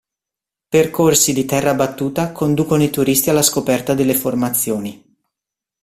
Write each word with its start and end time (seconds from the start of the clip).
Percorsi 0.69 1.31
di 1.31 1.45
terra 1.45 1.75
battuta 1.75 2.31
conducono 2.31 2.81
i 2.81 2.89
turisti 2.89 3.29
alla 3.29 3.43
scoperta 3.43 3.93
delle 3.93 4.15
formazioni. 4.15 5.15